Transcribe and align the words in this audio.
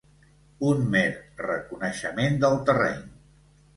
Un 0.69 0.81
mer 0.95 1.03
reconeixement 1.43 2.43
del 2.45 2.61
terreny. 2.71 3.05